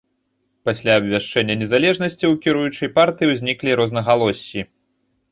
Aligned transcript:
Пасля 0.67 0.93
абвяшчэння 0.99 1.57
незалежнасці, 1.59 2.27
у 2.33 2.37
кіруючай 2.45 2.89
партыі 2.95 3.29
ўзніклі 3.33 3.77
рознагалоссі. 3.81 4.65